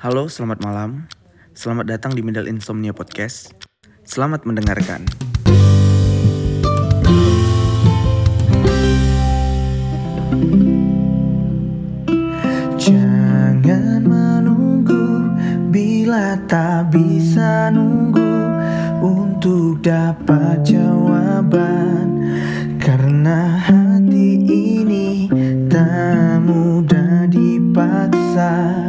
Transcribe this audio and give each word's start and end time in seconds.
Halo, 0.00 0.32
selamat 0.32 0.64
malam. 0.64 1.12
Selamat 1.52 1.84
datang 1.84 2.16
di 2.16 2.24
Middle 2.24 2.48
Insomnia 2.48 2.96
Podcast. 2.96 3.52
Selamat 4.00 4.48
mendengarkan. 4.48 5.04
Jangan 12.80 14.00
menunggu 14.00 15.36
bila 15.68 16.40
tak 16.48 16.96
bisa 16.96 17.68
nunggu 17.68 18.56
untuk 19.04 19.84
dapat 19.84 20.64
jawaban 20.64 22.24
karena 22.80 23.52
hati 23.68 24.48
ini 24.48 25.28
tak 25.68 26.40
mudah 26.40 27.28
dipaksa 27.28 28.80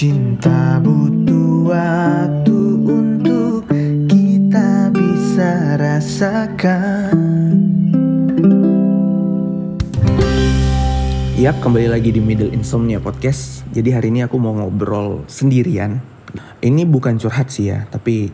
cinta 0.00 0.80
butuh 0.80 1.76
waktu 1.76 2.60
untuk 2.88 3.68
kita 4.08 4.88
bisa 4.96 5.76
rasakan 5.76 7.20
Yap, 11.36 11.60
kembali 11.60 11.92
lagi 11.92 12.16
di 12.16 12.20
Middle 12.24 12.48
Insomnia 12.48 12.96
Podcast. 12.96 13.60
Jadi 13.76 13.92
hari 13.92 14.08
ini 14.08 14.24
aku 14.24 14.40
mau 14.40 14.56
ngobrol 14.56 15.28
sendirian. 15.28 16.00
Ini 16.64 16.88
bukan 16.88 17.20
curhat 17.20 17.52
sih 17.52 17.68
ya, 17.68 17.84
tapi 17.92 18.32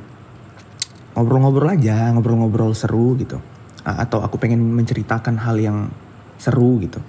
ngobrol-ngobrol 1.18 1.74
aja, 1.74 2.14
ngobrol-ngobrol 2.14 2.78
seru 2.78 3.18
gitu. 3.18 3.42
Atau 3.82 4.23
aku 4.23 4.38
pengen 4.38 4.62
menceritakan 4.70 5.34
hal 5.42 5.59
yang 5.59 5.90
seru 6.38 6.78
gitu. 6.78 7.02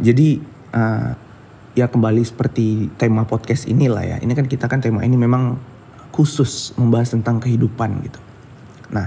Jadi 0.00 0.40
uh, 0.72 1.12
ya 1.74 1.86
kembali 1.86 2.22
seperti 2.26 2.90
tema 2.98 3.22
podcast 3.26 3.70
inilah 3.70 4.02
ya. 4.02 4.16
Ini 4.18 4.32
kan 4.34 4.46
kita 4.50 4.66
kan 4.66 4.82
tema 4.82 5.06
ini 5.06 5.14
memang 5.14 5.58
khusus 6.10 6.74
membahas 6.74 7.14
tentang 7.14 7.38
kehidupan 7.38 8.02
gitu. 8.06 8.20
Nah, 8.90 9.06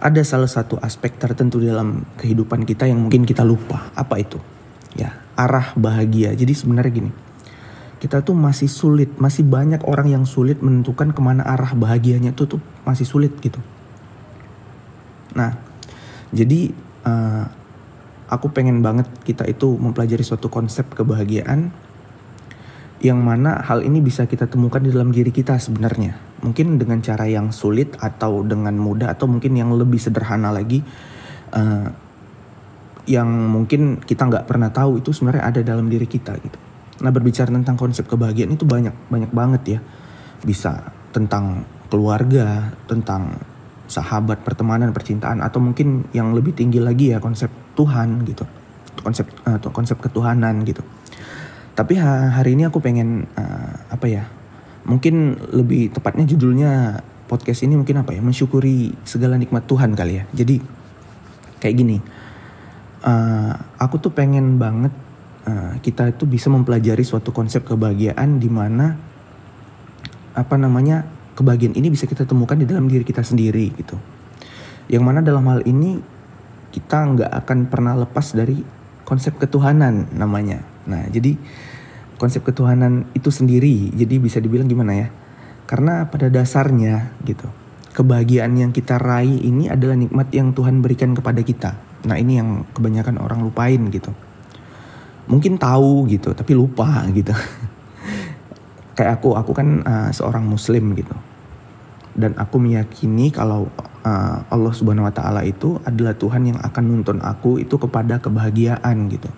ada 0.00 0.22
salah 0.24 0.48
satu 0.48 0.80
aspek 0.80 1.18
tertentu 1.20 1.60
dalam 1.60 2.06
kehidupan 2.16 2.64
kita 2.64 2.88
yang 2.88 3.02
mungkin 3.02 3.28
kita 3.28 3.44
lupa. 3.44 3.92
Apa 3.92 4.16
itu? 4.22 4.40
Ya, 4.96 5.20
arah 5.36 5.76
bahagia. 5.76 6.32
Jadi 6.32 6.56
sebenarnya 6.56 6.92
gini, 7.04 7.10
kita 8.00 8.24
tuh 8.24 8.32
masih 8.32 8.70
sulit, 8.70 9.12
masih 9.20 9.44
banyak 9.44 9.84
orang 9.84 10.08
yang 10.08 10.24
sulit 10.24 10.64
menentukan 10.64 11.12
ke 11.12 11.20
mana 11.20 11.44
arah 11.44 11.76
bahagianya 11.76 12.32
tuh 12.32 12.56
tuh 12.56 12.60
masih 12.88 13.04
sulit 13.04 13.36
gitu. 13.44 13.60
Nah, 15.36 15.60
jadi 16.32 16.72
uh, 17.04 17.44
aku 18.32 18.48
pengen 18.54 18.80
banget 18.80 19.06
kita 19.28 19.44
itu 19.44 19.76
mempelajari 19.76 20.24
suatu 20.24 20.48
konsep 20.48 20.88
kebahagiaan 20.96 21.68
yang 22.98 23.22
mana 23.22 23.62
hal 23.62 23.86
ini 23.86 24.02
bisa 24.02 24.26
kita 24.26 24.50
temukan 24.50 24.82
di 24.82 24.90
dalam 24.90 25.14
diri 25.14 25.30
kita 25.30 25.54
sebenarnya. 25.58 26.18
Mungkin 26.42 26.78
dengan 26.78 26.98
cara 26.98 27.26
yang 27.30 27.54
sulit 27.54 27.94
atau 27.98 28.42
dengan 28.42 28.74
mudah 28.74 29.14
atau 29.14 29.30
mungkin 29.30 29.54
yang 29.54 29.70
lebih 29.74 29.98
sederhana 29.98 30.50
lagi. 30.50 30.82
uh, 31.54 31.88
yang 33.08 33.24
mungkin 33.48 34.04
kita 34.04 34.28
nggak 34.28 34.44
pernah 34.44 34.68
tahu 34.68 35.00
itu 35.00 35.16
sebenarnya 35.16 35.48
ada 35.48 35.60
dalam 35.64 35.88
diri 35.88 36.04
kita 36.04 36.36
gitu. 36.44 36.60
Nah 37.00 37.08
berbicara 37.08 37.48
tentang 37.48 37.80
konsep 37.80 38.04
kebahagiaan 38.04 38.52
itu 38.52 38.68
banyak 38.68 38.92
banyak 39.08 39.32
banget 39.32 39.62
ya. 39.64 39.80
Bisa 40.44 40.92
tentang 41.10 41.64
keluarga, 41.88 42.68
tentang 42.84 43.40
sahabat, 43.88 44.44
pertemanan, 44.44 44.92
percintaan 44.92 45.40
atau 45.40 45.56
mungkin 45.56 46.04
yang 46.12 46.36
lebih 46.36 46.52
tinggi 46.52 46.84
lagi 46.84 47.16
ya 47.16 47.18
konsep 47.18 47.48
Tuhan 47.72 48.28
gitu. 48.28 48.44
Konsep 49.00 49.24
atau 49.48 49.72
konsep 49.72 49.96
ketuhanan 50.04 50.60
gitu. 50.68 50.84
Tapi 51.78 51.94
ha- 52.02 52.34
hari 52.34 52.58
ini 52.58 52.66
aku 52.66 52.82
pengen 52.82 53.30
uh, 53.38 53.86
apa 53.86 54.10
ya? 54.10 54.26
Mungkin 54.82 55.38
lebih 55.54 55.94
tepatnya 55.94 56.26
judulnya 56.26 56.98
podcast 57.30 57.62
ini 57.62 57.78
mungkin 57.78 58.02
apa 58.02 58.10
ya? 58.10 58.18
Mensyukuri 58.18 58.98
segala 59.06 59.38
nikmat 59.38 59.62
Tuhan 59.70 59.94
kali 59.94 60.18
ya. 60.18 60.24
Jadi 60.34 60.58
kayak 61.62 61.76
gini. 61.78 62.02
Uh, 62.98 63.54
aku 63.78 64.02
tuh 64.02 64.10
pengen 64.10 64.58
banget 64.58 64.90
uh, 65.46 65.78
kita 65.78 66.10
itu 66.10 66.26
bisa 66.26 66.50
mempelajari 66.50 67.06
suatu 67.06 67.30
konsep 67.30 67.62
kebahagiaan 67.62 68.42
di 68.42 68.50
mana 68.50 68.98
apa 70.34 70.58
namanya 70.58 71.06
kebahagiaan 71.38 71.78
ini 71.78 71.94
bisa 71.94 72.10
kita 72.10 72.26
temukan 72.26 72.58
di 72.58 72.66
dalam 72.66 72.90
diri 72.90 73.06
kita 73.06 73.22
sendiri 73.22 73.70
gitu. 73.78 73.94
Yang 74.90 75.02
mana 75.06 75.22
dalam 75.22 75.46
hal 75.46 75.62
ini 75.62 76.02
kita 76.74 76.98
nggak 77.14 77.30
akan 77.46 77.58
pernah 77.70 77.94
lepas 77.94 78.34
dari 78.34 78.66
konsep 79.06 79.38
ketuhanan 79.38 80.10
namanya. 80.10 80.58
Nah 80.90 81.06
jadi 81.06 81.38
konsep 82.18 82.44
ketuhanan 82.44 83.06
itu 83.14 83.30
sendiri 83.30 83.94
jadi 83.94 84.18
bisa 84.18 84.42
dibilang 84.42 84.66
gimana 84.66 84.92
ya? 84.94 85.08
Karena 85.64 86.04
pada 86.10 86.28
dasarnya 86.28 87.14
gitu 87.24 87.48
kebahagiaan 87.98 88.54
yang 88.54 88.70
kita 88.70 88.94
raih 88.94 89.42
ini 89.42 89.66
adalah 89.66 89.98
nikmat 89.98 90.30
yang 90.30 90.54
Tuhan 90.54 90.78
berikan 90.78 91.18
kepada 91.18 91.42
kita. 91.42 91.74
Nah 92.06 92.14
ini 92.14 92.38
yang 92.38 92.62
kebanyakan 92.70 93.18
orang 93.18 93.42
lupain 93.42 93.90
gitu. 93.90 94.14
Mungkin 95.26 95.58
tahu 95.58 96.06
gitu 96.06 96.30
tapi 96.30 96.54
lupa 96.54 97.02
gitu. 97.10 97.34
Kayak 98.96 99.18
aku, 99.18 99.34
aku 99.34 99.50
kan 99.50 99.82
uh, 99.82 100.10
seorang 100.14 100.46
muslim 100.46 100.94
gitu. 100.94 101.10
Dan 102.14 102.38
aku 102.38 102.62
meyakini 102.62 103.34
kalau 103.34 103.66
uh, 104.06 104.46
Allah 104.46 104.72
subhanahu 104.74 105.06
wa 105.06 105.14
ta'ala 105.14 105.42
itu 105.42 105.82
adalah 105.82 106.14
Tuhan 106.14 106.54
yang 106.54 106.58
akan 106.62 106.84
nuntun 106.86 107.18
aku 107.18 107.58
itu 107.58 107.78
kepada 107.82 108.22
kebahagiaan 108.22 109.10
gitu. 109.10 109.30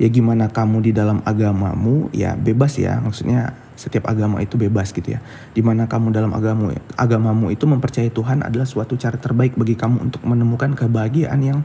Ya 0.00 0.08
gimana 0.08 0.48
kamu 0.48 0.80
di 0.80 0.96
dalam 0.96 1.20
agamamu 1.28 2.08
ya 2.16 2.32
bebas 2.32 2.80
ya 2.80 2.96
maksudnya 3.04 3.52
setiap 3.76 4.08
agama 4.12 4.40
itu 4.44 4.60
bebas 4.60 4.92
gitu 4.92 5.16
ya. 5.16 5.20
Di 5.56 5.64
mana 5.64 5.88
kamu 5.88 6.12
dalam 6.12 6.32
agamamu, 6.36 6.76
agamamu 6.96 7.48
itu 7.48 7.64
mempercayai 7.64 8.12
Tuhan 8.12 8.44
adalah 8.44 8.68
suatu 8.68 8.96
cara 9.00 9.16
terbaik 9.16 9.56
bagi 9.56 9.76
kamu 9.76 10.12
untuk 10.12 10.20
menemukan 10.24 10.76
kebahagiaan 10.76 11.40
yang 11.40 11.60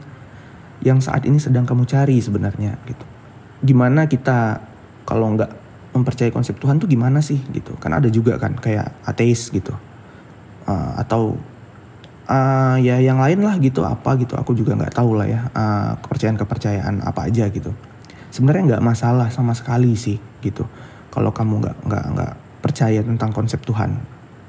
yang 0.84 1.00
saat 1.00 1.24
ini 1.28 1.36
sedang 1.36 1.68
kamu 1.68 1.88
cari 1.88 2.16
sebenarnya 2.20 2.76
gitu. 2.88 3.04
Gimana 3.64 4.08
kita 4.08 4.60
kalau 5.04 5.32
nggak 5.36 5.52
mempercayai 5.96 6.32
konsep 6.32 6.56
Tuhan 6.60 6.76
tuh 6.80 6.88
gimana 6.88 7.20
sih 7.20 7.40
gitu? 7.52 7.76
Kan 7.76 7.96
ada 7.96 8.08
juga 8.12 8.36
kan 8.36 8.56
kayak 8.56 8.92
ateis 9.08 9.48
gitu 9.52 9.72
uh, 10.68 10.92
atau 11.00 11.36
uh, 12.28 12.76
ya 12.80 13.00
yang 13.00 13.20
lain 13.20 13.44
lah 13.44 13.56
gitu 13.60 13.84
apa 13.84 14.16
gitu. 14.20 14.36
Aku 14.40 14.56
juga 14.56 14.76
nggak 14.76 14.92
tahu 14.96 15.16
lah 15.16 15.28
ya 15.28 15.40
uh, 15.52 15.96
kepercayaan 16.00 16.36
kepercayaan 16.36 16.94
apa 17.04 17.28
aja 17.28 17.48
gitu. 17.52 17.72
Sebenarnya 18.36 18.76
nggak 18.76 18.84
masalah 18.84 19.32
sama 19.32 19.56
sekali 19.56 19.96
sih 19.96 20.20
gitu 20.44 20.68
kalau 21.08 21.32
kamu 21.32 21.64
nggak 21.64 21.76
nggak 21.88 22.04
nggak 22.12 22.32
percaya 22.60 23.00
tentang 23.00 23.32
konsep 23.32 23.64
Tuhan. 23.64 23.96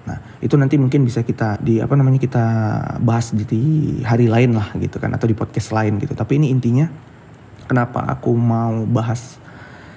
Nah 0.03 0.17
itu 0.43 0.59
nanti 0.59 0.75
mungkin 0.75 1.07
bisa 1.07 1.23
kita 1.23 1.55
di 1.63 1.79
apa 1.79 1.95
namanya 1.95 2.19
kita 2.19 2.45
bahas 2.99 3.31
di, 3.31 4.03
hari 4.03 4.27
lain 4.27 4.59
lah 4.59 4.75
gitu 4.75 4.99
kan 4.99 5.15
atau 5.15 5.31
di 5.31 5.35
podcast 5.39 5.71
lain 5.71 6.03
gitu. 6.03 6.11
Tapi 6.11 6.35
ini 6.35 6.51
intinya 6.51 6.91
kenapa 7.63 8.03
aku 8.11 8.35
mau 8.35 8.83
bahas 8.83 9.39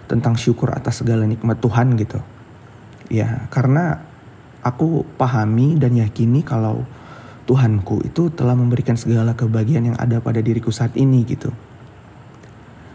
tentang 0.06 0.38
syukur 0.38 0.70
atas 0.70 1.02
segala 1.02 1.26
nikmat 1.26 1.58
Tuhan 1.58 1.98
gitu. 1.98 2.22
Ya 3.10 3.50
karena 3.50 4.06
aku 4.62 5.02
pahami 5.18 5.74
dan 5.82 5.98
yakini 5.98 6.46
kalau 6.46 6.86
Tuhanku 7.50 8.06
itu 8.06 8.30
telah 8.30 8.54
memberikan 8.54 8.94
segala 8.94 9.34
kebahagiaan 9.34 9.90
yang 9.90 9.98
ada 9.98 10.22
pada 10.22 10.38
diriku 10.38 10.70
saat 10.70 10.94
ini 10.94 11.26
gitu. 11.26 11.50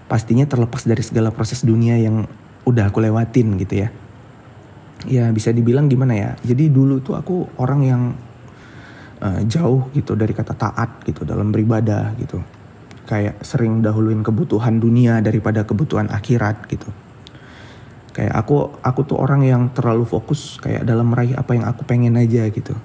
Pastinya 0.05 0.45
terlepas 0.45 0.85
dari 0.85 1.01
segala 1.01 1.33
proses 1.33 1.65
dunia 1.65 1.97
yang 1.97 2.29
udah 2.65 2.93
aku 2.93 3.01
lewatin 3.01 3.57
gitu 3.57 3.85
ya. 3.85 3.89
Ya 5.05 5.25
bisa 5.33 5.49
dibilang 5.49 5.89
gimana 5.89 6.13
ya. 6.13 6.31
Jadi 6.45 6.69
dulu 6.69 7.01
tuh 7.01 7.17
aku 7.17 7.57
orang 7.57 7.81
yang 7.81 8.01
uh, 9.21 9.41
jauh 9.49 9.89
gitu 9.97 10.13
dari 10.13 10.33
kata 10.37 10.53
taat 10.53 11.01
gitu 11.09 11.25
dalam 11.25 11.49
beribadah 11.49 12.13
gitu. 12.21 12.37
Kayak 13.05 13.41
sering 13.41 13.81
dahuluin 13.81 14.21
kebutuhan 14.21 14.77
dunia 14.77 15.21
daripada 15.25 15.65
kebutuhan 15.65 16.09
akhirat 16.09 16.69
gitu. 16.69 16.89
Kayak 18.13 18.33
aku 18.45 18.77
aku 18.85 19.01
tuh 19.09 19.17
orang 19.17 19.41
yang 19.41 19.73
terlalu 19.73 20.05
fokus 20.05 20.61
kayak 20.61 20.85
dalam 20.85 21.13
meraih 21.13 21.33
apa 21.33 21.57
yang 21.57 21.65
aku 21.65 21.81
pengen 21.81 22.13
aja 22.17 22.45
gitu. 22.53 22.77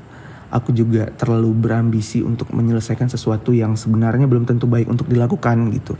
Aku 0.50 0.72
juga 0.72 1.12
terlalu 1.14 1.52
berambisi 1.52 2.24
untuk 2.24 2.50
menyelesaikan 2.50 3.12
sesuatu 3.12 3.52
yang 3.52 3.76
sebenarnya 3.76 4.24
belum 4.24 4.48
tentu 4.48 4.66
baik 4.66 4.88
untuk 4.88 5.06
dilakukan 5.06 5.68
gitu 5.76 5.94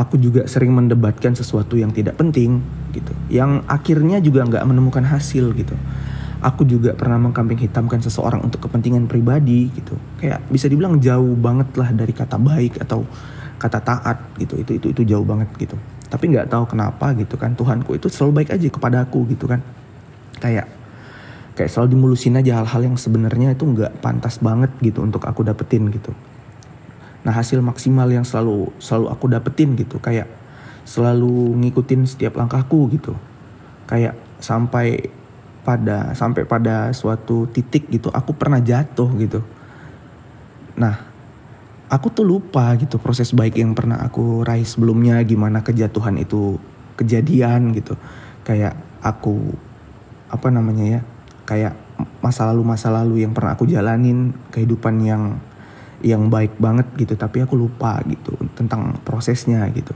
aku 0.00 0.16
juga 0.16 0.48
sering 0.48 0.72
mendebatkan 0.72 1.36
sesuatu 1.36 1.76
yang 1.76 1.92
tidak 1.92 2.16
penting 2.16 2.64
gitu. 2.96 3.12
Yang 3.28 3.60
akhirnya 3.68 4.16
juga 4.24 4.48
nggak 4.48 4.64
menemukan 4.64 5.04
hasil 5.04 5.52
gitu. 5.52 5.76
Aku 6.40 6.64
juga 6.64 6.96
pernah 6.96 7.20
mengkambing 7.20 7.60
hitamkan 7.68 8.00
seseorang 8.00 8.40
untuk 8.40 8.64
kepentingan 8.64 9.04
pribadi 9.04 9.68
gitu. 9.76 9.92
Kayak 10.16 10.40
bisa 10.48 10.72
dibilang 10.72 10.96
jauh 10.96 11.36
banget 11.36 11.68
lah 11.76 11.92
dari 11.92 12.16
kata 12.16 12.40
baik 12.40 12.80
atau 12.80 13.04
kata 13.60 13.78
taat 13.84 14.18
gitu. 14.40 14.56
Itu 14.56 14.80
itu 14.80 14.86
itu 14.88 15.02
jauh 15.04 15.26
banget 15.28 15.52
gitu. 15.60 15.76
Tapi 16.08 16.32
nggak 16.32 16.48
tahu 16.48 16.64
kenapa 16.64 17.12
gitu 17.12 17.36
kan. 17.36 17.52
Tuhanku 17.52 18.00
itu 18.00 18.08
selalu 18.08 18.40
baik 18.40 18.56
aja 18.56 18.66
kepada 18.72 19.04
aku 19.04 19.28
gitu 19.28 19.44
kan. 19.44 19.60
Kayak 20.40 20.80
kayak 21.60 21.68
selalu 21.76 21.92
dimulusin 21.92 22.40
aja 22.40 22.64
hal-hal 22.64 22.88
yang 22.88 22.96
sebenarnya 22.96 23.52
itu 23.52 23.68
nggak 23.68 24.00
pantas 24.00 24.40
banget 24.40 24.72
gitu 24.80 25.04
untuk 25.04 25.20
aku 25.28 25.44
dapetin 25.44 25.92
gitu 25.92 26.16
Nah 27.26 27.32
hasil 27.36 27.60
maksimal 27.60 28.08
yang 28.08 28.24
selalu 28.24 28.72
selalu 28.80 29.06
aku 29.12 29.24
dapetin 29.28 29.76
gitu 29.76 30.00
kayak 30.00 30.28
selalu 30.84 31.56
ngikutin 31.60 32.08
setiap 32.08 32.36
langkahku 32.40 32.88
gitu. 32.92 33.16
Kayak 33.84 34.16
sampai 34.40 35.10
pada 35.60 36.16
sampai 36.16 36.48
pada 36.48 36.90
suatu 36.96 37.44
titik 37.52 37.92
gitu 37.92 38.08
aku 38.08 38.32
pernah 38.32 38.58
jatuh 38.58 39.10
gitu 39.20 39.40
nah 40.80 40.96
aku 41.92 42.08
tuh 42.08 42.24
lupa 42.24 42.72
gitu 42.80 42.96
proses 42.96 43.36
baik 43.36 43.60
yang 43.60 43.76
pernah 43.76 44.00
aku 44.00 44.40
raih 44.40 44.64
sebelumnya 44.64 45.20
gimana 45.22 45.60
kejatuhan 45.60 46.16
itu 46.16 46.56
kejadian 46.96 47.76
gitu 47.76 47.94
kayak 48.42 48.72
aku 49.04 49.52
apa 50.32 50.48
namanya 50.48 50.84
ya 50.98 51.00
kayak 51.44 51.74
masa 52.24 52.48
lalu 52.48 52.64
masa 52.64 52.88
lalu 52.88 53.26
yang 53.28 53.36
pernah 53.36 53.52
aku 53.52 53.68
jalanin 53.68 54.32
kehidupan 54.48 55.04
yang 55.04 55.36
yang 56.00 56.32
baik 56.32 56.56
banget 56.56 56.88
gitu 56.96 57.12
tapi 57.16 57.44
aku 57.44 57.56
lupa 57.56 58.00
gitu 58.08 58.32
tentang 58.56 58.96
prosesnya 59.04 59.68
gitu. 59.72 59.92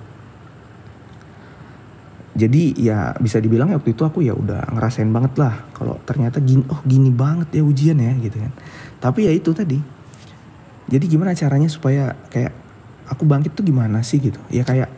Jadi 2.34 2.74
ya 2.82 3.14
bisa 3.22 3.38
dibilang 3.38 3.70
ya 3.70 3.78
waktu 3.78 3.94
itu 3.94 4.02
aku 4.02 4.18
ya 4.18 4.34
udah 4.34 4.74
ngerasain 4.74 5.06
banget 5.14 5.38
lah 5.38 5.70
kalau 5.70 6.02
ternyata 6.02 6.42
gini 6.42 6.66
oh 6.66 6.82
gini 6.82 7.14
banget 7.14 7.54
ya 7.54 7.62
ujian 7.62 7.94
ya 7.94 8.12
gitu 8.18 8.36
kan. 8.42 8.52
Tapi 8.98 9.30
ya 9.30 9.32
itu 9.32 9.54
tadi. 9.54 9.78
Jadi 10.84 11.04
gimana 11.08 11.32
caranya 11.32 11.70
supaya 11.70 12.12
kayak 12.28 12.52
aku 13.06 13.22
bangkit 13.24 13.54
tuh 13.54 13.64
gimana 13.64 14.02
sih 14.02 14.18
gitu? 14.18 14.42
Ya 14.50 14.66
kayak 14.66 14.90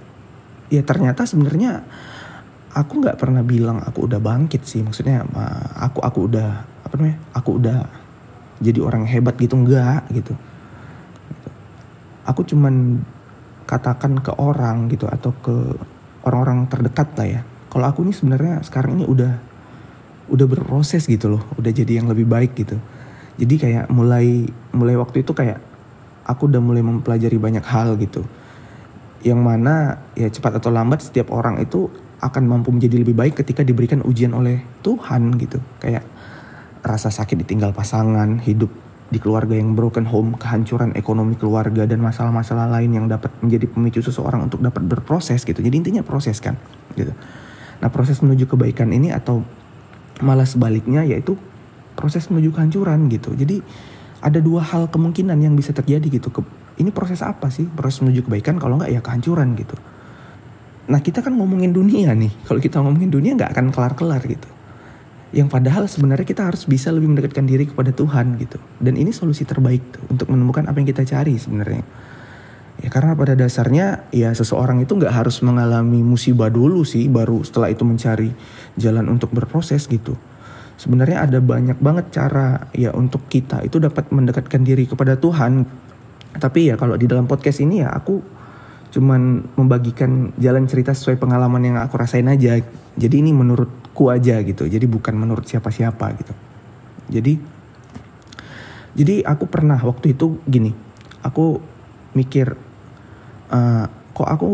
ya 0.73 0.83
ternyata 0.83 1.29
sebenarnya 1.29 1.85
aku 2.73 3.05
nggak 3.05 3.21
pernah 3.21 3.45
bilang 3.45 3.85
aku 3.85 4.09
udah 4.09 4.19
bangkit 4.19 4.65
sih. 4.65 4.81
Maksudnya 4.81 5.29
aku 5.77 6.01
aku 6.01 6.19
udah 6.33 6.65
apa 6.89 6.95
namanya 6.97 7.21
aku 7.37 7.51
udah 7.61 7.79
jadi 8.65 8.81
orang 8.81 9.05
hebat 9.05 9.37
gitu 9.37 9.61
enggak 9.61 10.09
gitu 10.09 10.33
aku 12.27 12.43
cuman 12.43 13.01
katakan 13.67 14.19
ke 14.23 14.35
orang 14.39 14.91
gitu 14.91 15.07
atau 15.07 15.35
ke 15.43 15.55
orang-orang 16.27 16.67
terdekat 16.67 17.09
lah 17.15 17.29
ya. 17.39 17.41
Kalau 17.71 17.87
aku 17.87 18.03
ini 18.07 18.15
sebenarnya 18.15 18.63
sekarang 18.67 18.99
ini 18.99 19.05
udah 19.07 19.33
udah 20.27 20.47
berproses 20.47 21.07
gitu 21.07 21.31
loh. 21.31 21.43
Udah 21.59 21.71
jadi 21.71 22.03
yang 22.03 22.11
lebih 22.11 22.27
baik 22.27 22.59
gitu. 22.59 22.79
Jadi 23.39 23.55
kayak 23.59 23.87
mulai 23.95 24.47
mulai 24.75 24.95
waktu 24.99 25.23
itu 25.23 25.35
kayak 25.35 25.63
aku 26.27 26.51
udah 26.51 26.63
mulai 26.63 26.83
mempelajari 26.83 27.39
banyak 27.39 27.65
hal 27.67 27.95
gitu. 27.99 28.27
Yang 29.23 29.41
mana 29.43 29.75
ya 30.19 30.31
cepat 30.31 30.59
atau 30.63 30.71
lambat 30.71 31.03
setiap 31.03 31.31
orang 31.35 31.63
itu 31.63 31.91
akan 32.23 32.43
mampu 32.49 32.73
menjadi 32.73 33.03
lebih 33.03 33.15
baik 33.15 33.43
ketika 33.45 33.67
diberikan 33.67 34.03
ujian 34.03 34.35
oleh 34.35 34.63
Tuhan 34.83 35.35
gitu. 35.39 35.59
Kayak 35.83 36.07
rasa 36.87 37.11
sakit 37.11 37.43
ditinggal 37.43 37.75
pasangan 37.75 38.39
hidup 38.47 38.86
di 39.07 39.23
keluarga 39.23 39.55
yang 39.55 39.79
broken 39.79 40.03
home, 40.03 40.35
kehancuran 40.35 40.91
ekonomi 40.99 41.39
keluarga 41.39 41.87
dan 41.87 42.03
masalah-masalah 42.03 42.67
lain 42.75 42.91
yang 42.91 43.07
dapat 43.07 43.31
menjadi 43.39 43.71
pemicu 43.71 44.03
seseorang 44.03 44.51
untuk 44.51 44.59
dapat 44.59 44.83
berproses 44.83 45.47
gitu. 45.47 45.63
Jadi 45.63 45.75
intinya 45.79 46.03
proses 46.03 46.43
kan 46.43 46.59
gitu. 46.99 47.15
Nah, 47.79 47.89
proses 47.93 48.19
menuju 48.19 48.51
kebaikan 48.51 48.91
ini 48.91 49.15
atau 49.15 49.47
malah 50.25 50.49
sebaliknya 50.49 51.07
yaitu 51.07 51.39
proses 51.95 52.27
menuju 52.33 52.51
kehancuran 52.51 53.07
gitu. 53.07 53.31
Jadi 53.39 53.63
ada 54.27 54.43
dua 54.43 54.67
hal 54.67 54.91
kemungkinan 54.91 55.39
yang 55.39 55.55
bisa 55.55 55.71
terjadi 55.71 56.19
gitu. 56.19 56.35
Ini 56.77 56.91
proses 56.91 57.23
apa 57.23 57.47
sih? 57.47 57.71
Proses 57.71 58.03
menuju 58.03 58.27
kebaikan 58.27 58.59
kalau 58.59 58.81
nggak 58.81 58.91
ya 58.91 59.01
kehancuran 59.05 59.55
gitu. 59.55 59.79
Nah 60.91 60.99
kita 60.99 61.23
kan 61.23 61.37
ngomongin 61.39 61.71
dunia 61.71 62.11
nih. 62.11 62.33
Kalau 62.43 62.59
kita 62.59 62.83
ngomongin 62.83 63.13
dunia 63.13 63.39
nggak 63.39 63.55
akan 63.55 63.67
kelar-kelar 63.71 64.23
gitu 64.27 64.56
yang 65.37 65.53
padahal 65.53 65.85
sebenarnya 65.85 66.25
kita 66.25 66.49
harus 66.49 66.65
bisa 66.65 66.89
lebih 66.89 67.13
mendekatkan 67.13 67.45
diri 67.45 67.69
kepada 67.69 67.93
Tuhan 67.93 68.41
gitu. 68.41 68.57
Dan 68.81 68.97
ini 68.97 69.13
solusi 69.13 69.45
terbaik 69.45 69.85
tuh 69.93 70.03
untuk 70.09 70.33
menemukan 70.33 70.65
apa 70.65 70.81
yang 70.81 70.89
kita 70.89 71.05
cari 71.05 71.37
sebenarnya. 71.37 71.85
Ya 72.81 72.89
karena 72.89 73.13
pada 73.13 73.37
dasarnya 73.37 74.09
ya 74.17 74.33
seseorang 74.33 74.81
itu 74.81 74.97
nggak 74.97 75.13
harus 75.13 75.45
mengalami 75.45 76.01
musibah 76.01 76.49
dulu 76.49 76.89
sih 76.89 77.09
baru 77.13 77.45
setelah 77.45 77.69
itu 77.69 77.85
mencari 77.85 78.33
jalan 78.81 79.13
untuk 79.13 79.29
berproses 79.37 79.85
gitu. 79.93 80.17
Sebenarnya 80.81 81.29
ada 81.29 81.41
banyak 81.45 81.85
banget 81.85 82.17
cara 82.17 82.73
ya 82.73 82.97
untuk 82.97 83.29
kita 83.29 83.61
itu 83.61 83.77
dapat 83.77 84.09
mendekatkan 84.09 84.65
diri 84.65 84.89
kepada 84.89 85.21
Tuhan. 85.21 85.69
Tapi 86.37 86.73
ya 86.73 86.81
kalau 86.81 86.97
di 86.97 87.05
dalam 87.05 87.29
podcast 87.29 87.61
ini 87.61 87.85
ya 87.85 87.93
aku 87.93 88.25
cuman 88.93 89.53
membagikan 89.61 90.33
jalan 90.41 90.65
cerita 90.65 90.97
sesuai 90.97 91.21
pengalaman 91.21 91.61
yang 91.61 91.77
aku 91.77 92.01
rasain 92.01 92.29
aja. 92.29 92.57
Jadi 92.97 93.21
ini 93.21 93.37
menurut 93.37 93.86
ku 93.97 94.13
aja 94.13 94.45
gitu. 94.45 94.69
Jadi 94.69 94.85
bukan 94.85 95.17
menurut 95.17 95.49
siapa-siapa 95.49 96.07
gitu. 96.21 96.35
Jadi 97.09 97.33
jadi 98.97 99.25
aku 99.25 99.49
pernah 99.49 99.81
waktu 99.81 100.13
itu 100.13 100.41
gini 100.45 100.73
aku 101.25 101.61
mikir 102.17 102.53
uh, 103.53 103.85
kok 104.13 104.29
aku 104.29 104.51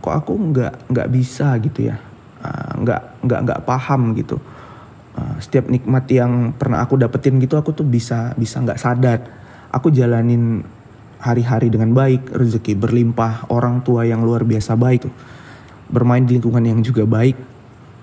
kok 0.00 0.14
aku 0.24 0.32
nggak 0.32 0.88
nggak 0.88 1.08
bisa 1.12 1.60
gitu 1.60 1.92
ya. 1.92 2.00
Uh, 2.40 2.80
nggak 2.80 3.02
nggak 3.28 3.40
nggak 3.44 3.60
paham 3.68 4.16
gitu. 4.16 4.40
Uh, 5.12 5.36
setiap 5.44 5.68
nikmat 5.68 6.08
yang 6.08 6.56
pernah 6.56 6.80
aku 6.80 6.96
dapetin 6.96 7.36
gitu 7.36 7.60
aku 7.60 7.76
tuh 7.76 7.84
bisa 7.84 8.32
bisa 8.40 8.64
nggak 8.64 8.80
sadar. 8.80 9.20
Aku 9.68 9.92
jalanin 9.92 10.64
hari-hari 11.18 11.68
dengan 11.68 11.92
baik 11.92 12.30
rezeki 12.30 12.78
berlimpah 12.78 13.50
orang 13.50 13.82
tua 13.82 14.06
yang 14.06 14.22
luar 14.22 14.46
biasa 14.46 14.78
baik 14.78 15.10
bermain 15.90 16.22
di 16.22 16.38
lingkungan 16.38 16.62
yang 16.62 16.80
juga 16.84 17.02
baik 17.08 17.57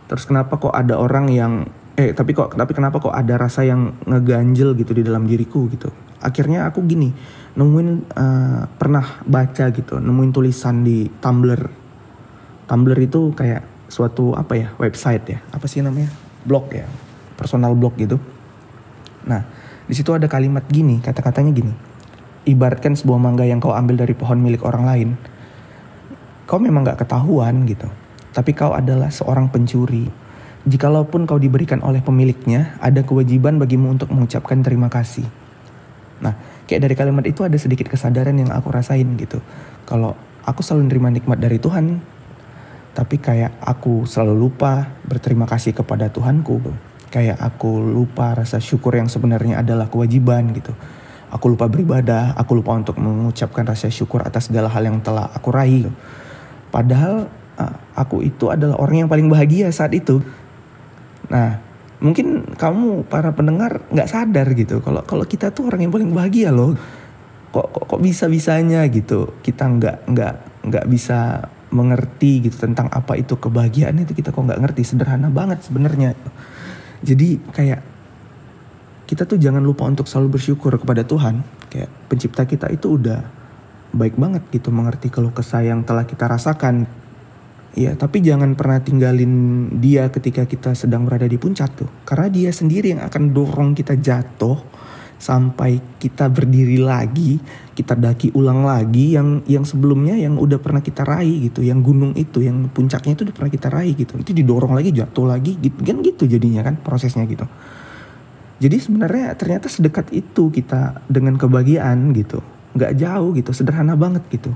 terus 0.05 0.23
kenapa 0.29 0.61
kok 0.61 0.73
ada 0.73 0.97
orang 1.01 1.29
yang 1.33 1.53
eh 1.95 2.11
tapi 2.11 2.35
kok 2.35 2.53
tapi 2.53 2.75
kenapa 2.75 2.99
kok 2.99 3.15
ada 3.15 3.39
rasa 3.39 3.63
yang 3.63 3.95
ngeganjel 4.03 4.75
gitu 4.77 4.91
di 4.93 5.01
dalam 5.01 5.25
diriku 5.25 5.65
gitu? 5.71 5.89
Akhirnya 6.21 6.67
aku 6.69 6.83
gini 6.85 7.13
nemuin 7.55 7.89
uh, 8.11 8.61
pernah 8.75 9.23
baca 9.23 9.71
gitu 9.71 9.97
nemuin 9.97 10.31
tulisan 10.35 10.83
di 10.83 11.07
Tumblr. 11.07 11.61
Tumblr 12.67 12.97
itu 12.99 13.31
kayak 13.31 13.89
suatu 13.89 14.33
apa 14.35 14.53
ya 14.57 14.67
website 14.81 15.25
ya 15.29 15.39
apa 15.53 15.65
sih 15.69 15.79
namanya 15.79 16.11
blog 16.43 16.67
ya 16.73 16.85
personal 17.39 17.73
blog 17.73 17.95
gitu. 17.95 18.19
Nah 19.25 19.41
di 19.85 19.93
situ 19.93 20.11
ada 20.11 20.27
kalimat 20.27 20.65
gini 20.67 20.99
kata-katanya 20.99 21.51
gini 21.53 21.73
ibaratkan 22.45 22.93
sebuah 22.93 23.17
mangga 23.17 23.45
yang 23.45 23.57
kau 23.57 23.73
ambil 23.73 23.97
dari 24.05 24.13
pohon 24.13 24.37
milik 24.37 24.61
orang 24.67 24.83
lain. 24.85 25.09
Kau 26.45 26.61
memang 26.61 26.85
gak 26.85 27.01
ketahuan 27.01 27.65
gitu 27.65 27.89
tapi 28.35 28.51
kau 28.51 28.75
adalah 28.75 29.07
seorang 29.07 29.47
pencuri. 29.47 30.11
Jikalaupun 30.67 31.23
kau 31.23 31.39
diberikan 31.39 31.79
oleh 31.79 32.03
pemiliknya, 32.03 32.75
ada 32.83 32.99
kewajiban 32.99 33.55
bagimu 33.55 33.95
untuk 33.95 34.11
mengucapkan 34.11 34.59
terima 34.59 34.91
kasih. 34.91 35.23
Nah, 36.19 36.35
kayak 36.67 36.83
dari 36.83 36.95
kalimat 36.99 37.23
itu 37.23 37.47
ada 37.47 37.55
sedikit 37.55 37.87
kesadaran 37.87 38.35
yang 38.35 38.51
aku 38.51 38.75
rasain 38.75 39.07
gitu. 39.15 39.39
Kalau 39.87 40.19
aku 40.43 40.59
selalu 40.59 40.91
nerima 40.91 41.07
nikmat 41.15 41.39
dari 41.39 41.63
Tuhan, 41.63 42.03
tapi 42.91 43.15
kayak 43.23 43.55
aku 43.63 44.03
selalu 44.03 44.35
lupa 44.35 44.99
berterima 45.07 45.47
kasih 45.47 45.71
kepada 45.71 46.11
Tuhanku. 46.11 46.59
Kayak 47.13 47.39
aku 47.39 47.79
lupa 47.79 48.35
rasa 48.35 48.59
syukur 48.59 49.00
yang 49.00 49.07
sebenarnya 49.07 49.63
adalah 49.63 49.88
kewajiban 49.88 50.51
gitu. 50.51 50.75
Aku 51.31 51.55
lupa 51.55 51.71
beribadah, 51.71 52.36
aku 52.36 52.60
lupa 52.60 52.75
untuk 52.75 53.00
mengucapkan 53.00 53.63
rasa 53.63 53.88
syukur 53.88 54.25
atas 54.27 54.51
segala 54.51 54.67
hal 54.67 54.83
yang 54.83 55.00
telah 55.00 55.31
aku 55.31 55.53
raih. 55.53 55.88
Padahal 56.74 57.31
Ah, 57.44 57.44
aku 57.95 58.21
itu 58.21 58.51
adalah 58.51 58.75
orang 58.77 59.05
yang 59.05 59.09
paling 59.09 59.31
bahagia 59.31 59.71
saat 59.71 59.95
itu. 59.95 60.19
Nah, 61.31 61.57
mungkin 62.03 62.53
kamu 62.53 63.07
para 63.07 63.31
pendengar 63.31 63.88
nggak 63.89 64.09
sadar 64.12 64.47
gitu 64.53 64.83
kalau 64.83 65.01
kalau 65.07 65.24
kita 65.24 65.50
tuh 65.55 65.71
orang 65.71 65.88
yang 65.88 65.93
paling 65.93 66.12
bahagia 66.12 66.51
loh. 66.51 66.75
Kok 67.55 67.67
kok, 67.71 67.83
kok 67.88 68.01
bisa 68.03 68.27
bisanya 68.27 68.83
gitu 68.91 69.39
kita 69.39 69.63
nggak 69.63 69.97
nggak 70.12 70.33
nggak 70.67 70.85
bisa 70.91 71.47
mengerti 71.71 72.47
gitu 72.47 72.67
tentang 72.67 72.91
apa 72.91 73.15
itu 73.15 73.39
kebahagiaan 73.39 73.95
itu 74.00 74.12
kita 74.12 74.35
kok 74.35 74.43
nggak 74.43 74.59
ngerti 74.59 74.83
sederhana 74.83 75.31
banget 75.31 75.63
sebenarnya. 75.63 76.13
Jadi 77.00 77.39
kayak 77.51 77.81
kita 79.05 79.24
tuh 79.24 79.38
jangan 79.38 79.62
lupa 79.62 79.88
untuk 79.88 80.09
selalu 80.09 80.35
bersyukur 80.39 80.75
kepada 80.75 81.07
Tuhan. 81.07 81.45
Kayak 81.71 81.89
pencipta 82.12 82.43
kita 82.43 82.67
itu 82.71 83.00
udah 83.00 83.21
baik 83.95 84.19
banget 84.19 84.43
gitu 84.51 84.75
mengerti 84.75 85.07
kalau 85.07 85.31
kesah 85.31 85.63
yang 85.63 85.88
telah 85.88 86.03
kita 86.03 86.27
rasakan 86.27 86.83
Ya, 87.75 87.91
tapi 88.00 88.24
jangan 88.24 88.55
pernah 88.55 88.79
tinggalin 88.79 89.67
dia 89.84 90.08
ketika 90.08 90.48
kita 90.48 90.72
sedang 90.79 91.03
berada 91.03 91.27
di 91.27 91.36
puncak 91.36 91.75
tuh. 91.75 91.91
Karena 92.08 92.32
dia 92.32 92.51
sendiri 92.55 92.96
yang 92.96 93.03
akan 93.03 93.36
dorong 93.36 93.75
kita 93.75 94.00
jatuh 94.00 94.55
sampai 95.20 95.84
kita 96.00 96.32
berdiri 96.32 96.79
lagi, 96.79 97.36
kita 97.75 98.00
daki 98.00 98.32
ulang 98.32 98.63
lagi 98.63 99.20
yang 99.20 99.44
yang 99.44 99.67
sebelumnya 99.67 100.15
yang 100.15 100.39
udah 100.39 100.55
pernah 100.55 100.79
kita 100.79 101.03
raih 101.03 101.51
gitu, 101.51 101.67
yang 101.67 101.84
gunung 101.84 102.15
itu, 102.15 102.39
yang 102.39 102.72
puncaknya 102.72 103.12
itu 103.12 103.27
udah 103.27 103.36
pernah 103.36 103.51
kita 103.51 103.67
raih 103.67 103.91
gitu. 103.91 104.15
Itu 104.24 104.32
didorong 104.32 104.72
lagi, 104.72 104.96
jatuh 104.96 105.27
lagi, 105.27 105.60
gitu 105.60 105.79
kan 105.84 106.00
gitu 106.00 106.24
jadinya 106.32 106.63
kan 106.63 106.79
prosesnya 106.79 107.27
gitu. 107.27 107.44
Jadi 108.55 108.79
sebenarnya 108.79 109.36
ternyata 109.36 109.67
sedekat 109.67 110.15
itu 110.15 110.48
kita 110.48 111.03
dengan 111.12 111.36
kebahagiaan 111.36 112.15
gitu, 112.15 112.39
nggak 112.72 112.96
jauh 112.96 113.36
gitu, 113.36 113.51
sederhana 113.51 114.00
banget 114.00 114.24
gitu. 114.32 114.55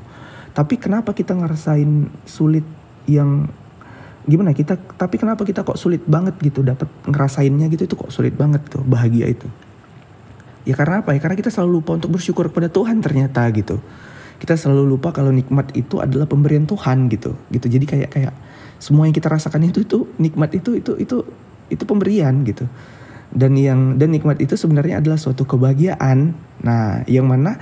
Tapi 0.55 0.79
kenapa 0.79 1.11
kita 1.11 1.35
ngerasain 1.35 2.07
sulit 2.23 2.78
yang 3.09 3.49
gimana 4.29 4.53
kita 4.53 4.77
tapi 4.77 5.17
kenapa 5.17 5.41
kita 5.41 5.65
kok 5.65 5.79
sulit 5.79 6.05
banget 6.05 6.37
gitu 6.37 6.61
dapat 6.61 6.85
ngerasainnya 7.09 7.65
gitu 7.73 7.89
itu 7.89 7.95
kok 7.97 8.13
sulit 8.13 8.37
banget 8.37 8.61
tuh 8.69 8.85
bahagia 8.85 9.25
itu. 9.25 9.49
Ya 10.69 10.77
karena 10.77 11.01
apa 11.01 11.17
ya? 11.17 11.19
Karena 11.23 11.33
kita 11.33 11.49
selalu 11.49 11.81
lupa 11.81 11.97
untuk 11.97 12.13
bersyukur 12.13 12.53
kepada 12.53 12.69
Tuhan 12.69 13.01
ternyata 13.01 13.41
gitu. 13.55 13.81
Kita 14.37 14.53
selalu 14.53 14.85
lupa 14.85 15.09
kalau 15.09 15.33
nikmat 15.33 15.73
itu 15.73 15.97
adalah 15.97 16.29
pemberian 16.29 16.69
Tuhan 16.69 17.09
gitu 17.09 17.33
gitu. 17.49 17.65
Jadi 17.65 17.85
kayak 17.89 18.09
kayak 18.13 18.33
semua 18.77 19.09
yang 19.09 19.15
kita 19.17 19.27
rasakan 19.27 19.65
itu 19.65 19.83
itu 19.83 20.05
nikmat 20.21 20.53
itu 20.53 20.77
itu 20.77 20.93
itu 21.01 21.25
itu 21.73 21.83
pemberian 21.89 22.45
gitu. 22.45 22.69
Dan 23.33 23.57
yang 23.57 23.97
dan 23.97 24.13
nikmat 24.13 24.37
itu 24.41 24.53
sebenarnya 24.53 25.01
adalah 25.01 25.17
suatu 25.17 25.43
kebahagiaan. 25.49 26.37
Nah 26.61 27.01
yang 27.09 27.25
mana 27.25 27.57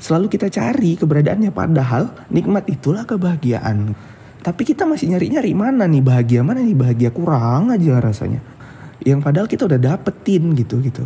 selalu 0.00 0.32
kita 0.32 0.52
cari 0.52 0.96
keberadaannya 0.96 1.52
padahal 1.52 2.12
nikmat 2.32 2.68
itulah 2.72 3.04
kebahagiaan 3.04 3.96
tapi 4.40 4.64
kita 4.64 4.88
masih 4.88 5.12
nyari-nyari 5.12 5.52
mana 5.52 5.84
nih 5.84 6.00
bahagia 6.00 6.40
mana 6.40 6.64
nih 6.64 6.76
bahagia 6.76 7.10
kurang 7.12 7.68
aja 7.68 8.00
rasanya. 8.00 8.40
Yang 9.04 9.20
padahal 9.24 9.48
kita 9.48 9.68
udah 9.68 9.80
dapetin 9.80 10.56
gitu 10.56 10.80
gitu. 10.80 11.04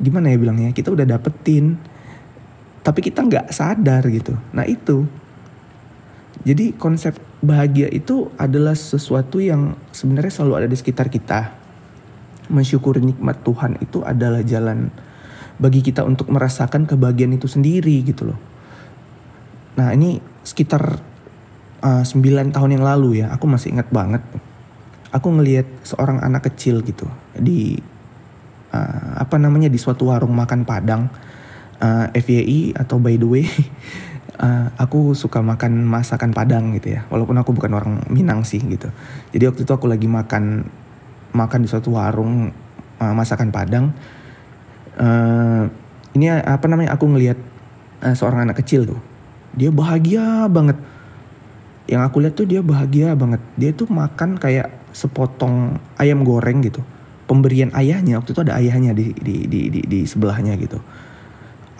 Gimana 0.00 0.32
ya 0.32 0.36
bilangnya? 0.40 0.72
Kita 0.72 0.88
udah 0.92 1.04
dapetin 1.04 1.76
tapi 2.80 3.04
kita 3.04 3.20
nggak 3.20 3.52
sadar 3.52 4.08
gitu. 4.08 4.32
Nah 4.56 4.64
itu. 4.64 5.04
Jadi 6.40 6.72
konsep 6.72 7.20
bahagia 7.44 7.92
itu 7.92 8.32
adalah 8.40 8.72
sesuatu 8.72 9.44
yang 9.44 9.76
sebenarnya 9.92 10.32
selalu 10.32 10.64
ada 10.64 10.68
di 10.72 10.76
sekitar 10.76 11.12
kita. 11.12 11.52
Mensyukuri 12.48 13.04
nikmat 13.04 13.44
Tuhan 13.44 13.76
itu 13.84 14.00
adalah 14.00 14.40
jalan 14.40 14.88
bagi 15.60 15.84
kita 15.84 16.00
untuk 16.08 16.32
merasakan 16.32 16.88
kebahagiaan 16.88 17.36
itu 17.36 17.44
sendiri 17.44 18.00
gitu 18.00 18.32
loh. 18.32 18.40
Nah 19.76 19.92
ini 19.92 20.16
sekitar 20.40 21.09
uh, 21.82 22.04
9 22.04 22.54
tahun 22.54 22.70
yang 22.76 22.84
lalu 22.84 23.24
ya, 23.24 23.32
aku 23.34 23.44
masih 23.50 23.74
ingat 23.74 23.88
banget. 23.92 24.22
Aku 25.10 25.34
ngelihat 25.34 25.66
seorang 25.82 26.22
anak 26.22 26.46
kecil 26.52 26.86
gitu 26.86 27.10
di 27.34 27.82
uh, 28.70 29.18
apa 29.18 29.36
namanya 29.42 29.66
di 29.66 29.74
suatu 29.74 30.14
warung 30.14 30.30
makan 30.38 30.62
Padang 30.62 31.10
uh, 31.82 32.06
FYI 32.14 32.78
atau 32.78 33.02
by 33.02 33.18
the 33.18 33.26
way 33.26 33.44
uh, 34.38 34.70
aku 34.86 35.18
suka 35.18 35.42
makan 35.42 35.82
masakan 35.82 36.30
Padang 36.30 36.70
gitu 36.78 36.94
ya 36.94 37.10
walaupun 37.10 37.34
aku 37.42 37.50
bukan 37.50 37.74
orang 37.74 38.06
Minang 38.06 38.46
sih 38.46 38.62
gitu 38.62 38.86
jadi 39.34 39.50
waktu 39.50 39.66
itu 39.66 39.72
aku 39.74 39.90
lagi 39.90 40.06
makan 40.06 40.62
makan 41.34 41.66
di 41.66 41.68
suatu 41.70 41.94
warung 41.94 42.50
uh, 43.00 43.14
masakan 43.14 43.50
Padang. 43.50 43.94
Uh, 45.00 45.70
ini 46.12 46.28
apa 46.28 46.66
namanya? 46.66 46.94
Aku 46.98 47.06
ngelihat 47.08 47.38
uh, 48.02 48.14
seorang 48.14 48.44
anak 48.44 48.60
kecil 48.60 48.84
tuh, 48.84 49.00
dia 49.54 49.70
bahagia 49.70 50.46
banget. 50.50 50.76
Yang 51.88 52.02
aku 52.08 52.16
lihat 52.20 52.34
tuh 52.36 52.46
dia 52.48 52.60
bahagia 52.60 53.14
banget. 53.16 53.40
Dia 53.56 53.70
tuh 53.72 53.88
makan 53.88 54.36
kayak 54.36 54.68
sepotong 54.90 55.78
ayam 55.96 56.26
goreng 56.26 56.60
gitu. 56.60 56.82
Pemberian 57.30 57.70
ayahnya 57.78 58.18
waktu 58.18 58.34
itu 58.34 58.40
ada 58.42 58.58
ayahnya 58.58 58.90
di 58.90 59.14
di 59.14 59.46
di 59.46 59.60
di, 59.70 59.80
di 59.86 60.00
sebelahnya 60.02 60.58
gitu. 60.58 60.82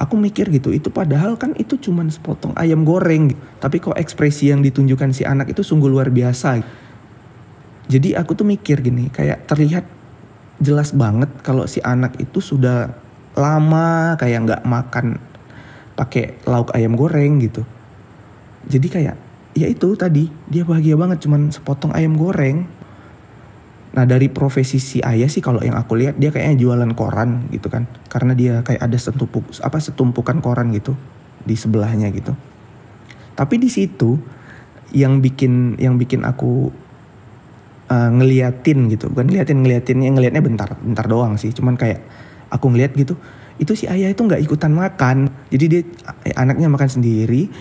Aku 0.00 0.16
mikir 0.16 0.48
gitu, 0.48 0.72
itu 0.72 0.88
padahal 0.88 1.36
kan 1.36 1.52
itu 1.60 1.76
cuman 1.76 2.08
sepotong 2.08 2.56
ayam 2.56 2.88
goreng. 2.88 3.36
Gitu. 3.36 3.42
Tapi 3.60 3.76
kok 3.84 3.98
ekspresi 4.00 4.48
yang 4.48 4.64
ditunjukkan 4.64 5.12
si 5.12 5.28
anak 5.28 5.52
itu 5.52 5.60
sungguh 5.60 5.92
luar 5.92 6.08
biasa. 6.08 6.64
Jadi 7.90 8.16
aku 8.16 8.32
tuh 8.32 8.48
mikir 8.48 8.80
gini, 8.80 9.12
kayak 9.12 9.44
terlihat 9.44 9.84
jelas 10.56 10.96
banget 10.96 11.28
kalau 11.44 11.68
si 11.68 11.84
anak 11.84 12.16
itu 12.16 12.40
sudah 12.40 12.96
lama 13.36 14.16
kayak 14.16 14.40
nggak 14.46 14.62
makan 14.64 15.20
pakai 16.00 16.40
lauk 16.48 16.72
ayam 16.72 16.96
goreng 16.96 17.40
gitu. 17.44 17.66
Jadi 18.64 18.88
kayak 18.88 19.16
ya 19.56 19.66
itu 19.66 19.94
tadi 19.98 20.30
dia 20.46 20.62
bahagia 20.62 20.94
banget 20.94 21.26
cuman 21.26 21.50
sepotong 21.50 21.94
ayam 21.94 22.14
goreng. 22.18 22.66
Nah 23.90 24.06
dari 24.06 24.30
profesi 24.30 24.78
si 24.78 25.02
ayah 25.02 25.26
sih 25.26 25.42
kalau 25.42 25.58
yang 25.58 25.74
aku 25.74 25.98
lihat 25.98 26.14
dia 26.14 26.30
kayaknya 26.30 26.62
jualan 26.62 26.92
koran 26.94 27.50
gitu 27.50 27.66
kan, 27.66 27.90
karena 28.06 28.38
dia 28.38 28.54
kayak 28.62 28.86
ada 28.86 28.98
setumpuk 28.98 29.50
apa 29.60 29.78
setumpukan 29.82 30.38
koran 30.38 30.70
gitu 30.70 30.94
di 31.42 31.58
sebelahnya 31.58 32.06
gitu. 32.14 32.32
Tapi 33.34 33.58
di 33.58 33.66
situ 33.66 34.14
yang 34.94 35.18
bikin 35.22 35.78
yang 35.78 35.98
bikin 35.98 36.22
aku 36.22 36.70
uh, 37.90 38.10
ngeliatin 38.10 38.90
gitu 38.90 39.10
bukan 39.10 39.26
ngeliatin 39.26 39.58
ngeliatinnya 39.62 40.10
ngeliatnya 40.14 40.42
bentar 40.42 40.68
bentar 40.78 41.06
doang 41.10 41.34
sih 41.38 41.50
cuman 41.50 41.74
kayak 41.74 42.00
aku 42.50 42.70
ngeliat 42.70 42.94
gitu 42.94 43.18
itu 43.60 43.76
si 43.76 43.84
ayah 43.86 44.08
itu 44.08 44.24
nggak 44.24 44.40
ikutan 44.40 44.72
makan 44.72 45.28
jadi 45.52 45.64
dia 45.68 45.82
eh, 46.24 46.34
anaknya 46.34 46.72
makan 46.72 46.88
sendiri 46.88 47.52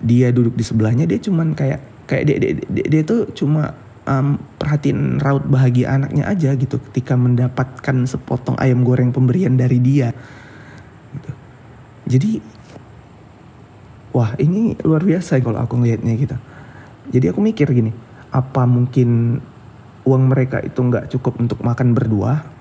dia 0.00 0.28
duduk 0.32 0.56
di 0.56 0.64
sebelahnya 0.64 1.08
dia 1.08 1.16
cuman 1.20 1.56
kayak 1.56 1.80
kayak 2.06 2.24
dia 2.28 2.36
dia, 2.38 2.52
dia, 2.68 2.86
dia 2.86 3.02
tuh 3.02 3.28
cuma 3.32 3.74
um, 4.06 4.38
perhatiin 4.56 5.18
raut 5.20 5.44
bahagia 5.44 5.98
anaknya 5.98 6.24
aja 6.24 6.54
gitu 6.54 6.78
ketika 6.90 7.18
mendapatkan 7.18 8.06
sepotong 8.06 8.56
ayam 8.62 8.86
goreng 8.86 9.10
pemberian 9.10 9.58
dari 9.58 9.82
dia. 9.82 10.14
Gitu. 11.16 11.30
jadi 12.06 12.30
wah 14.14 14.32
ini 14.38 14.78
luar 14.80 15.02
biasa 15.02 15.42
kalau 15.42 15.60
aku 15.60 15.76
ngelihatnya 15.82 16.14
gitu. 16.16 16.36
Jadi 17.06 17.26
aku 17.30 17.38
mikir 17.42 17.68
gini 17.70 17.92
apa 18.34 18.66
mungkin 18.66 19.38
uang 20.06 20.24
mereka 20.30 20.62
itu 20.62 20.78
nggak 20.78 21.10
cukup 21.12 21.38
untuk 21.42 21.60
makan 21.62 21.92
berdua? 21.92 22.54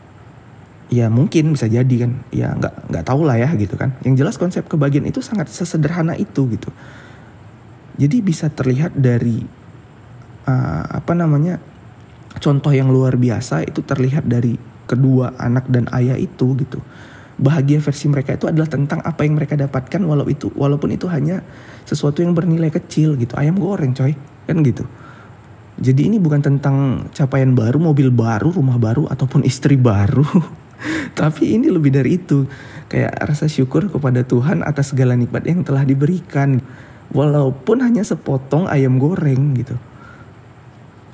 Ya 0.94 1.10
mungkin 1.10 1.58
bisa 1.58 1.66
jadi 1.66 1.96
kan. 2.06 2.22
Ya 2.30 2.54
nggak 2.54 2.90
nggak 2.94 3.06
tahu 3.06 3.26
lah 3.26 3.38
ya 3.38 3.50
gitu 3.58 3.78
kan. 3.78 3.98
Yang 4.06 4.26
jelas 4.26 4.36
konsep 4.38 4.66
kebahagiaan 4.70 5.10
itu 5.10 5.22
sangat 5.22 5.50
sesederhana 5.50 6.14
itu 6.18 6.46
gitu 6.50 6.70
jadi 7.96 8.18
bisa 8.22 8.52
terlihat 8.52 8.96
dari 8.96 9.44
uh, 10.48 10.84
apa 10.90 11.14
namanya 11.16 11.60
contoh 12.40 12.72
yang 12.72 12.92
luar 12.92 13.16
biasa 13.16 13.64
itu 13.64 13.82
terlihat 13.82 14.28
dari 14.28 14.60
kedua 14.86 15.34
anak 15.40 15.66
dan 15.72 15.90
ayah 15.96 16.20
itu 16.20 16.54
gitu 16.60 16.80
bahagia 17.36 17.84
versi 17.84 18.08
mereka 18.08 18.40
itu 18.40 18.48
adalah 18.48 18.70
tentang 18.70 19.04
apa 19.04 19.28
yang 19.28 19.36
mereka 19.36 19.60
dapatkan 19.60 20.00
walau 20.08 20.28
itu 20.28 20.48
walaupun 20.56 20.96
itu 20.96 21.10
hanya 21.12 21.44
sesuatu 21.84 22.24
yang 22.24 22.32
bernilai 22.32 22.72
kecil 22.72 23.20
gitu 23.20 23.36
ayam 23.36 23.60
goreng 23.60 23.92
coy 23.92 24.16
kan 24.48 24.58
gitu 24.64 24.88
jadi 25.76 26.08
ini 26.08 26.24
bukan 26.24 26.40
tentang 26.40 27.08
capaian 27.12 27.52
baru, 27.52 27.76
mobil 27.84 28.08
baru, 28.08 28.48
rumah 28.56 28.80
baru 28.80 29.12
ataupun 29.12 29.44
istri 29.44 29.76
baru. 29.76 30.24
Tapi 31.20 31.60
ini 31.60 31.68
lebih 31.68 31.92
dari 31.92 32.16
itu. 32.16 32.48
Kayak 32.88 33.12
rasa 33.20 33.52
syukur 33.52 33.92
kepada 33.92 34.24
Tuhan 34.24 34.64
atas 34.64 34.96
segala 34.96 35.20
nikmat 35.20 35.44
yang 35.44 35.68
telah 35.68 35.84
diberikan. 35.84 36.64
Walaupun 37.16 37.80
hanya 37.80 38.04
sepotong 38.04 38.68
ayam 38.68 39.00
goreng 39.00 39.56
gitu. 39.56 39.80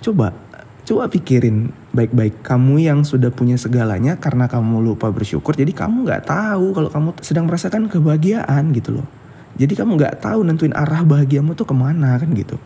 Coba, 0.01 0.33
coba 0.81 1.05
pikirin 1.13 1.69
baik-baik. 1.93 2.41
Kamu 2.41 2.81
yang 2.81 3.05
sudah 3.05 3.29
punya 3.29 3.53
segalanya 3.61 4.17
karena 4.17 4.49
kamu 4.49 4.81
lupa 4.81 5.13
bersyukur. 5.13 5.53
Jadi 5.53 5.77
kamu 5.77 6.09
gak 6.09 6.25
tahu 6.25 6.73
kalau 6.73 6.89
kamu 6.89 7.09
sedang 7.21 7.45
merasakan 7.45 7.85
kebahagiaan 7.85 8.73
gitu 8.73 8.97
loh. 8.97 9.07
Jadi 9.61 9.77
kamu 9.77 10.01
gak 10.01 10.25
tahu 10.25 10.41
nentuin 10.41 10.73
arah 10.73 11.05
bahagiamu 11.05 11.53
tuh 11.53 11.69
ke 11.69 11.75
mana 11.77 12.17
kan 12.17 12.33
gitu 12.33 12.57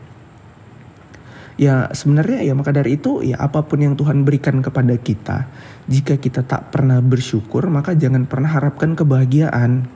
ya 1.55 1.87
sebenarnya 1.95 2.43
ya 2.43 2.53
maka 2.55 2.75
dari 2.75 2.99
itu 2.99 3.23
ya 3.23 3.39
apa 3.39 3.63
pun 3.63 3.79
yang 3.79 3.95
Tuhan 3.95 4.27
berikan 4.27 4.59
kepada 4.59 4.95
kita 4.99 5.47
jika 5.87 6.19
kita 6.19 6.43
tak 6.43 6.75
pernah 6.75 6.99
bersyukur 6.99 7.71
maka 7.71 7.95
jangan 7.95 8.27
pernah 8.27 8.51
harapkan 8.51 8.91
kebahagiaan 8.95 9.87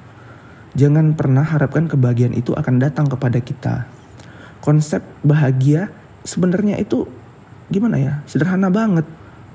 jangan 0.78 1.18
pernah 1.18 1.46
harapkan 1.46 1.90
kebahagiaan 1.90 2.36
itu 2.38 2.54
akan 2.54 2.82
datang 2.82 3.10
kepada 3.10 3.40
kita. 3.42 3.90
Konsep 4.60 5.02
bahagia 5.24 5.90
sebenarnya 6.28 6.78
itu 6.78 7.08
gimana 7.72 7.98
ya? 7.98 8.14
Sederhana 8.28 8.68
banget. 8.68 9.08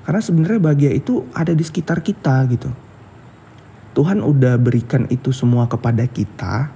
Karena 0.05 0.21
sebenarnya 0.21 0.61
bahagia 0.61 0.93
itu 0.93 1.25
ada 1.33 1.53
di 1.53 1.65
sekitar 1.65 2.05
kita 2.05 2.45
gitu. 2.53 2.69
Tuhan 3.95 4.21
udah 4.21 4.59
berikan 4.59 5.07
itu 5.09 5.31
semua 5.31 5.71
kepada 5.71 6.05
kita. 6.05 6.69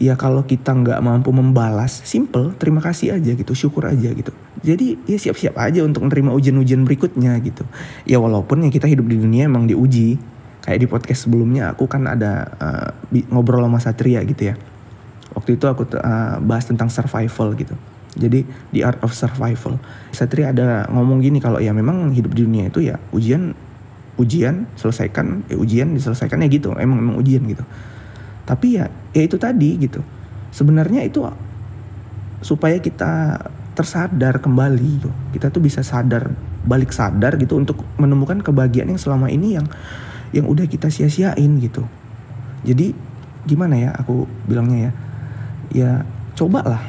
Ya 0.00 0.16
kalau 0.16 0.40
kita 0.48 0.72
nggak 0.72 1.04
mampu 1.04 1.28
membalas 1.36 2.00
simple 2.08 2.56
terima 2.56 2.80
kasih 2.80 3.20
aja 3.20 3.36
gitu 3.36 3.52
syukur 3.52 3.84
aja 3.84 4.08
gitu. 4.08 4.32
Jadi 4.64 4.96
ya 5.04 5.20
siap-siap 5.20 5.52
aja 5.60 5.84
untuk 5.84 6.08
menerima 6.08 6.32
ujian-ujian 6.32 6.88
berikutnya 6.88 7.36
gitu. 7.44 7.68
Ya 8.08 8.16
walaupun 8.16 8.64
ya 8.64 8.72
kita 8.72 8.88
hidup 8.88 9.04
di 9.04 9.20
dunia 9.20 9.52
emang 9.52 9.68
diuji 9.68 10.16
kayak 10.62 10.78
di 10.78 10.86
podcast 10.86 11.26
sebelumnya 11.26 11.74
aku 11.74 11.90
kan 11.90 12.06
ada 12.06 12.46
uh, 12.62 12.88
ngobrol 13.34 13.66
sama 13.66 13.82
Satria 13.82 14.22
gitu 14.22 14.54
ya. 14.54 14.54
Waktu 15.34 15.58
itu 15.58 15.64
aku 15.66 15.84
uh, 15.98 16.38
bahas 16.38 16.64
tentang 16.64 16.88
survival 16.88 17.58
gitu. 17.58 17.74
Jadi 18.14 18.44
the 18.70 18.86
art 18.86 19.00
of 19.02 19.10
survival. 19.12 19.80
Satria 20.14 20.54
ada 20.54 20.86
ngomong 20.92 21.24
gini 21.24 21.42
kalau 21.42 21.58
ya 21.58 21.74
memang 21.74 22.14
hidup 22.14 22.32
di 22.36 22.46
dunia 22.46 22.70
itu 22.70 22.84
ya 22.84 23.00
ujian 23.10 23.56
ujian 24.20 24.68
selesaikan 24.76 25.48
ya 25.48 25.56
ujian 25.58 25.92
diselesaikan 25.96 26.44
ya 26.46 26.48
gitu. 26.48 26.70
Emang 26.78 27.02
emang 27.02 27.16
ujian 27.18 27.42
gitu. 27.42 27.64
Tapi 28.46 28.78
ya 28.78 28.86
ya 29.16 29.22
itu 29.26 29.36
tadi 29.40 29.80
gitu. 29.82 29.98
Sebenarnya 30.52 31.02
itu 31.02 31.24
supaya 32.44 32.76
kita 32.78 33.40
tersadar 33.72 34.36
kembali 34.36 34.90
gitu. 35.00 35.10
kita 35.32 35.48
tuh 35.48 35.64
bisa 35.64 35.80
sadar 35.80 36.28
balik 36.62 36.92
sadar 36.92 37.40
gitu 37.40 37.56
untuk 37.56 37.80
menemukan 37.96 38.44
kebahagiaan 38.44 38.92
yang 38.92 39.00
selama 39.00 39.32
ini 39.32 39.56
yang 39.56 39.66
yang 40.32 40.48
udah 40.48 40.64
kita 40.64 40.88
sia-siain 40.88 41.60
gitu. 41.60 41.84
Jadi 42.64 42.96
gimana 43.44 43.76
ya 43.76 43.90
aku 43.92 44.24
bilangnya 44.48 44.78
ya? 44.88 44.92
Ya 45.72 45.90
cobalah 46.36 46.80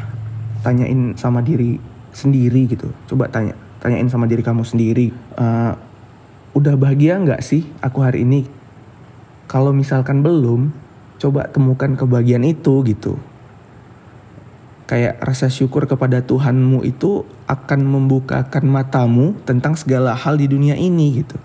tanyain 0.64 1.16
sama 1.20 1.44
diri 1.44 1.78
sendiri 2.16 2.72
gitu. 2.72 2.90
Coba 3.08 3.28
tanya 3.28 3.54
tanyain 3.84 4.08
sama 4.08 4.26
diri 4.26 4.42
kamu 4.42 4.64
sendiri 4.64 5.12
uh, 5.36 5.76
udah 6.56 6.80
bahagia 6.80 7.20
nggak 7.20 7.44
sih 7.44 7.68
aku 7.84 8.00
hari 8.00 8.24
ini? 8.24 8.48
Kalau 9.52 9.76
misalkan 9.76 10.24
belum 10.24 10.72
coba 11.20 11.52
temukan 11.52 12.00
kebahagiaan 12.00 12.48
itu 12.48 12.80
gitu. 12.88 13.20
Kayak 14.88 15.20
rasa 15.24 15.48
syukur 15.48 15.88
kepada 15.88 16.24
Tuhanmu 16.24 16.84
itu 16.84 17.24
akan 17.48 17.88
membukakan 17.88 18.68
matamu 18.68 19.36
tentang 19.48 19.80
segala 19.80 20.12
hal 20.12 20.36
di 20.36 20.48
dunia 20.48 20.76
ini 20.76 21.24
gitu 21.24 21.40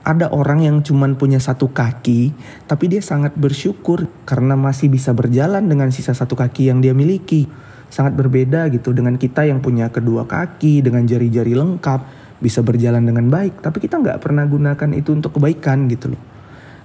Ada 0.00 0.32
orang 0.32 0.64
yang 0.64 0.76
cuman 0.80 1.20
punya 1.20 1.36
satu 1.36 1.68
kaki, 1.68 2.32
tapi 2.64 2.88
dia 2.88 3.04
sangat 3.04 3.36
bersyukur 3.36 4.08
karena 4.24 4.56
masih 4.56 4.88
bisa 4.88 5.12
berjalan 5.12 5.60
dengan 5.68 5.92
sisa 5.92 6.16
satu 6.16 6.32
kaki 6.32 6.72
yang 6.72 6.80
dia 6.80 6.96
miliki. 6.96 7.44
Sangat 7.92 8.16
berbeda 8.16 8.72
gitu 8.72 8.96
dengan 8.96 9.20
kita 9.20 9.44
yang 9.44 9.60
punya 9.60 9.92
kedua 9.92 10.24
kaki, 10.24 10.80
dengan 10.80 11.04
jari-jari 11.04 11.52
lengkap, 11.52 12.00
bisa 12.40 12.64
berjalan 12.64 13.04
dengan 13.04 13.28
baik, 13.28 13.60
tapi 13.60 13.84
kita 13.84 14.00
nggak 14.00 14.24
pernah 14.24 14.48
gunakan 14.48 14.90
itu 14.96 15.12
untuk 15.12 15.36
kebaikan 15.36 15.84
gitu 15.92 16.16
loh. 16.16 16.22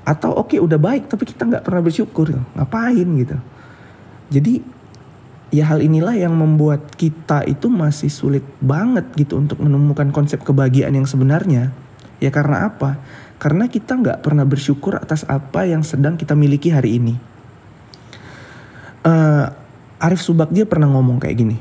Atau 0.03 0.35
oke 0.35 0.51
okay, 0.51 0.59
udah 0.59 0.75
baik, 0.75 1.07
tapi 1.07 1.23
kita 1.23 1.47
nggak 1.47 1.63
pernah 1.63 1.81
bersyukur, 1.81 2.35
ngapain 2.59 3.07
gitu. 3.15 3.37
Jadi 4.27 4.59
ya 5.55 5.71
hal 5.71 5.79
inilah 5.79 6.19
yang 6.19 6.35
membuat 6.35 6.99
kita 6.99 7.47
itu 7.47 7.71
masih 7.71 8.11
sulit 8.11 8.43
banget 8.59 9.07
gitu 9.15 9.39
untuk 9.39 9.63
menemukan 9.63 10.11
konsep 10.11 10.43
kebahagiaan 10.43 10.91
yang 10.91 11.07
sebenarnya 11.07 11.71
Ya 12.23 12.31
karena 12.31 12.71
apa? 12.71 12.99
Karena 13.35 13.67
kita 13.67 13.99
nggak 13.99 14.23
pernah 14.23 14.47
bersyukur 14.47 14.95
atas 14.95 15.27
apa 15.27 15.67
yang 15.67 15.83
sedang 15.83 16.15
kita 16.15 16.33
miliki 16.33 16.71
hari 16.71 16.97
ini. 16.97 17.15
Uh, 19.05 19.51
Arif 19.99 20.23
Subagdia 20.23 20.65
pernah 20.65 20.89
ngomong 20.89 21.19
kayak 21.21 21.37
gini. 21.37 21.57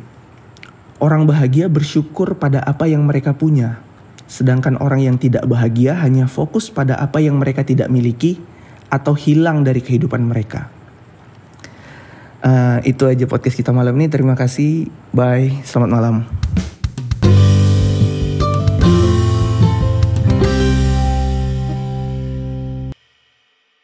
Orang 1.02 1.26
bahagia 1.28 1.66
bersyukur 1.68 2.38
pada 2.38 2.62
apa 2.62 2.87
yang 2.88 3.04
mereka 3.04 3.34
punya. 3.34 3.82
Sedangkan 4.25 4.80
orang 4.80 5.04
yang 5.04 5.16
tidak 5.20 5.44
bahagia 5.44 5.99
hanya 6.00 6.30
fokus 6.30 6.73
pada 6.73 6.96
apa 6.96 7.20
yang 7.20 7.37
mereka 7.37 7.66
tidak 7.66 7.92
miliki 7.92 8.40
atau 8.88 9.12
hilang 9.12 9.66
dari 9.66 9.84
kehidupan 9.84 10.23
mereka. 10.25 10.70
Uh, 12.44 12.78
itu 12.84 13.08
aja 13.08 13.25
podcast 13.25 13.56
kita 13.56 13.73
malam 13.73 13.96
ini. 13.96 14.08
Terima 14.08 14.37
kasih. 14.37 14.88
Bye. 15.11 15.64
Selamat 15.64 15.90
malam. 15.90 16.16